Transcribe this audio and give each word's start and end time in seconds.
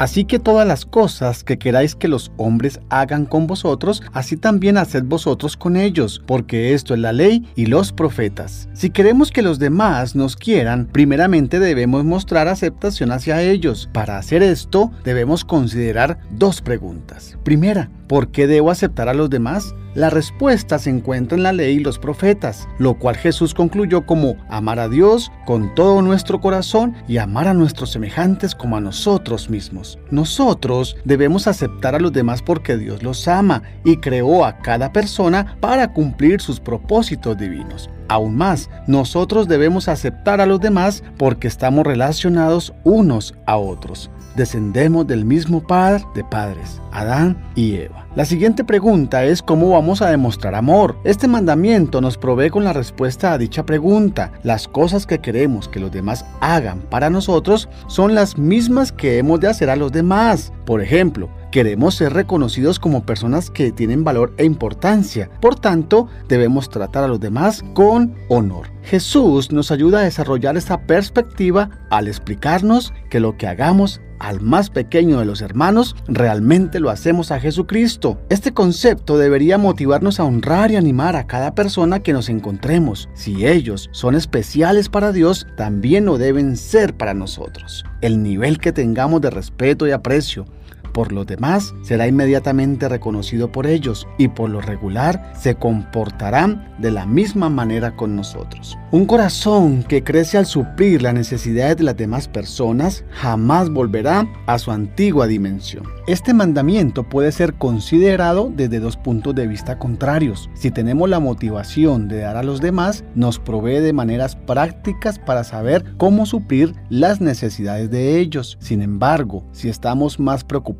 Así 0.00 0.24
que 0.24 0.38
todas 0.38 0.66
las 0.66 0.86
cosas 0.86 1.44
que 1.44 1.58
queráis 1.58 1.94
que 1.94 2.08
los 2.08 2.32
hombres 2.38 2.80
hagan 2.88 3.26
con 3.26 3.46
vosotros, 3.46 4.02
así 4.14 4.38
también 4.38 4.78
haced 4.78 5.04
vosotros 5.04 5.58
con 5.58 5.76
ellos, 5.76 6.22
porque 6.26 6.72
esto 6.72 6.94
es 6.94 7.00
la 7.00 7.12
ley 7.12 7.46
y 7.54 7.66
los 7.66 7.92
profetas. 7.92 8.70
Si 8.72 8.88
queremos 8.88 9.30
que 9.30 9.42
los 9.42 9.58
demás 9.58 10.16
nos 10.16 10.36
quieran, 10.36 10.86
primeramente 10.90 11.58
debemos 11.58 12.06
mostrar 12.06 12.48
aceptación 12.48 13.12
hacia 13.12 13.42
ellos. 13.42 13.90
Para 13.92 14.16
hacer 14.16 14.42
esto, 14.42 14.90
debemos 15.04 15.44
considerar 15.44 16.18
dos 16.30 16.62
preguntas. 16.62 17.36
Primera, 17.44 17.90
¿por 18.08 18.30
qué 18.30 18.46
debo 18.46 18.70
aceptar 18.70 19.10
a 19.10 19.14
los 19.14 19.28
demás? 19.28 19.74
La 19.94 20.08
respuesta 20.08 20.78
se 20.78 20.88
encuentra 20.88 21.36
en 21.36 21.42
la 21.42 21.52
ley 21.52 21.76
y 21.76 21.80
los 21.80 21.98
profetas, 21.98 22.68
lo 22.78 22.94
cual 22.94 23.16
Jesús 23.16 23.54
concluyó 23.54 24.06
como 24.06 24.36
amar 24.48 24.78
a 24.78 24.88
Dios 24.88 25.32
con 25.46 25.74
todo 25.74 26.00
nuestro 26.00 26.40
corazón 26.40 26.94
y 27.08 27.18
amar 27.18 27.48
a 27.48 27.54
nuestros 27.54 27.90
semejantes 27.90 28.54
como 28.54 28.76
a 28.76 28.80
nosotros 28.80 29.50
mismos. 29.50 29.98
Nosotros 30.10 30.96
debemos 31.04 31.48
aceptar 31.48 31.96
a 31.96 32.00
los 32.00 32.12
demás 32.12 32.40
porque 32.40 32.76
Dios 32.76 33.02
los 33.02 33.26
ama 33.26 33.62
y 33.84 33.96
creó 33.96 34.44
a 34.44 34.58
cada 34.58 34.92
persona 34.92 35.56
para 35.60 35.92
cumplir 35.92 36.40
sus 36.40 36.60
propósitos 36.60 37.36
divinos. 37.36 37.90
Aún 38.10 38.34
más, 38.34 38.68
nosotros 38.88 39.46
debemos 39.46 39.86
aceptar 39.86 40.40
a 40.40 40.46
los 40.46 40.58
demás 40.60 41.04
porque 41.16 41.46
estamos 41.46 41.86
relacionados 41.86 42.74
unos 42.82 43.36
a 43.46 43.56
otros 43.56 44.10
descendemos 44.36 45.06
del 45.06 45.24
mismo 45.24 45.60
Padre 45.60 46.04
de 46.14 46.24
padres, 46.24 46.80
Adán 46.92 47.36
y 47.54 47.76
Eva. 47.76 48.06
La 48.14 48.24
siguiente 48.24 48.64
pregunta 48.64 49.24
es 49.24 49.42
cómo 49.42 49.70
vamos 49.70 50.02
a 50.02 50.10
demostrar 50.10 50.54
amor. 50.54 50.96
Este 51.04 51.28
mandamiento 51.28 52.00
nos 52.00 52.16
provee 52.16 52.50
con 52.50 52.64
la 52.64 52.72
respuesta 52.72 53.32
a 53.32 53.38
dicha 53.38 53.64
pregunta. 53.64 54.32
Las 54.42 54.66
cosas 54.66 55.06
que 55.06 55.18
queremos 55.18 55.68
que 55.68 55.80
los 55.80 55.92
demás 55.92 56.24
hagan 56.40 56.80
para 56.90 57.10
nosotros 57.10 57.68
son 57.86 58.14
las 58.14 58.38
mismas 58.38 58.92
que 58.92 59.18
hemos 59.18 59.40
de 59.40 59.48
hacer 59.48 59.70
a 59.70 59.76
los 59.76 59.92
demás. 59.92 60.52
Por 60.64 60.80
ejemplo, 60.80 61.28
queremos 61.50 61.94
ser 61.96 62.12
reconocidos 62.12 62.78
como 62.78 63.04
personas 63.04 63.50
que 63.50 63.72
tienen 63.72 64.04
valor 64.04 64.32
e 64.36 64.44
importancia. 64.44 65.30
Por 65.40 65.58
tanto, 65.58 66.08
debemos 66.28 66.68
tratar 66.68 67.04
a 67.04 67.08
los 67.08 67.20
demás 67.20 67.62
con 67.74 68.14
honor. 68.28 68.68
Jesús 68.82 69.52
nos 69.52 69.70
ayuda 69.70 70.00
a 70.00 70.04
desarrollar 70.04 70.56
esta 70.56 70.86
perspectiva 70.86 71.70
al 71.90 72.08
explicarnos 72.08 72.92
que 73.10 73.20
lo 73.20 73.36
que 73.36 73.46
hagamos 73.46 74.00
al 74.20 74.40
más 74.40 74.68
pequeño 74.68 75.18
de 75.18 75.24
los 75.24 75.40
hermanos, 75.40 75.96
realmente 76.06 76.78
lo 76.78 76.90
hacemos 76.90 77.32
a 77.32 77.40
Jesucristo. 77.40 78.20
Este 78.28 78.52
concepto 78.52 79.16
debería 79.16 79.58
motivarnos 79.58 80.20
a 80.20 80.24
honrar 80.24 80.70
y 80.70 80.76
animar 80.76 81.16
a 81.16 81.26
cada 81.26 81.54
persona 81.54 82.00
que 82.00 82.12
nos 82.12 82.28
encontremos. 82.28 83.08
Si 83.14 83.46
ellos 83.46 83.88
son 83.92 84.14
especiales 84.14 84.90
para 84.90 85.12
Dios, 85.12 85.46
también 85.56 86.04
lo 86.04 86.18
deben 86.18 86.56
ser 86.56 86.94
para 86.96 87.14
nosotros. 87.14 87.84
El 88.02 88.22
nivel 88.22 88.58
que 88.58 88.72
tengamos 88.72 89.22
de 89.22 89.30
respeto 89.30 89.88
y 89.88 89.92
aprecio 89.92 90.44
por 90.92 91.12
los 91.12 91.26
demás, 91.26 91.74
será 91.82 92.06
inmediatamente 92.06 92.88
reconocido 92.88 93.50
por 93.52 93.66
ellos 93.66 94.06
y 94.18 94.28
por 94.28 94.50
lo 94.50 94.60
regular 94.60 95.32
se 95.38 95.54
comportarán 95.54 96.74
de 96.78 96.90
la 96.90 97.06
misma 97.06 97.48
manera 97.48 97.96
con 97.96 98.16
nosotros. 98.16 98.78
Un 98.90 99.06
corazón 99.06 99.84
que 99.84 100.02
crece 100.02 100.38
al 100.38 100.46
suplir 100.46 101.02
las 101.02 101.14
necesidades 101.14 101.76
de 101.76 101.84
las 101.84 101.96
demás 101.96 102.26
personas 102.26 103.04
jamás 103.10 103.70
volverá 103.70 104.26
a 104.46 104.58
su 104.58 104.70
antigua 104.70 105.26
dimensión. 105.26 105.84
Este 106.06 106.34
mandamiento 106.34 107.08
puede 107.08 107.30
ser 107.30 107.54
considerado 107.54 108.50
desde 108.54 108.80
dos 108.80 108.96
puntos 108.96 109.34
de 109.34 109.46
vista 109.46 109.78
contrarios. 109.78 110.50
Si 110.54 110.70
tenemos 110.70 111.08
la 111.08 111.20
motivación 111.20 112.08
de 112.08 112.18
dar 112.18 112.36
a 112.36 112.42
los 112.42 112.60
demás, 112.60 113.04
nos 113.14 113.38
provee 113.38 113.80
de 113.80 113.92
maneras 113.92 114.34
prácticas 114.34 115.18
para 115.18 115.44
saber 115.44 115.84
cómo 115.98 116.26
suplir 116.26 116.74
las 116.88 117.20
necesidades 117.20 117.90
de 117.90 118.18
ellos. 118.18 118.58
Sin 118.60 118.82
embargo, 118.82 119.44
si 119.52 119.68
estamos 119.68 120.18
más 120.18 120.42
preocupados 120.42 120.79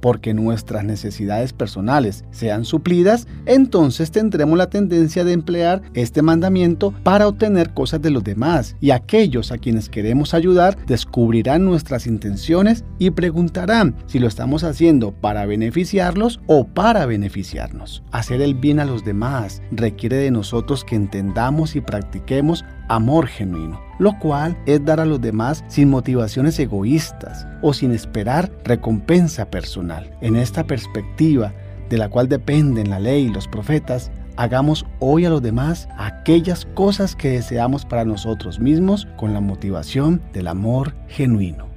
porque 0.00 0.34
nuestras 0.34 0.84
necesidades 0.84 1.52
personales 1.52 2.24
sean 2.30 2.64
suplidas, 2.64 3.26
entonces 3.46 4.10
tendremos 4.10 4.58
la 4.58 4.70
tendencia 4.70 5.24
de 5.24 5.32
emplear 5.32 5.82
este 5.94 6.22
mandamiento 6.22 6.92
para 7.02 7.28
obtener 7.28 7.74
cosas 7.74 8.02
de 8.02 8.10
los 8.10 8.24
demás 8.24 8.76
y 8.80 8.90
aquellos 8.90 9.52
a 9.52 9.58
quienes 9.58 9.88
queremos 9.88 10.34
ayudar 10.34 10.76
descubrirán 10.86 11.64
nuestras 11.64 12.06
intenciones 12.06 12.84
y 12.98 13.10
preguntarán 13.10 13.96
si 14.06 14.18
lo 14.18 14.26
estamos 14.26 14.64
haciendo 14.64 15.12
para 15.12 15.46
beneficiarlos 15.46 16.40
o 16.46 16.66
para 16.66 17.06
beneficiarnos. 17.06 18.02
Hacer 18.12 18.42
el 18.42 18.54
bien 18.54 18.80
a 18.80 18.84
los 18.84 19.04
demás 19.04 19.62
requiere 19.70 20.16
de 20.16 20.30
nosotros 20.30 20.84
que 20.84 20.96
entendamos 20.96 21.76
y 21.76 21.80
practiquemos 21.80 22.64
amor 22.88 23.26
genuino, 23.26 23.80
lo 23.98 24.18
cual 24.18 24.56
es 24.66 24.84
dar 24.84 25.00
a 25.00 25.04
los 25.04 25.20
demás 25.20 25.64
sin 25.68 25.90
motivaciones 25.90 26.58
egoístas 26.58 27.46
o 27.62 27.72
sin 27.72 27.92
esperar 27.92 28.50
recompensa 28.64 29.50
personal. 29.50 30.10
En 30.20 30.36
esta 30.36 30.64
perspectiva, 30.64 31.52
de 31.88 31.98
la 31.98 32.08
cual 32.08 32.28
dependen 32.28 32.90
la 32.90 33.00
ley 33.00 33.26
y 33.26 33.32
los 33.32 33.48
profetas, 33.48 34.10
hagamos 34.36 34.86
hoy 35.00 35.24
a 35.24 35.30
los 35.30 35.42
demás 35.42 35.88
aquellas 35.98 36.66
cosas 36.74 37.16
que 37.16 37.30
deseamos 37.30 37.84
para 37.84 38.04
nosotros 38.04 38.60
mismos 38.60 39.08
con 39.16 39.34
la 39.34 39.40
motivación 39.40 40.22
del 40.32 40.46
amor 40.46 40.94
genuino. 41.08 41.67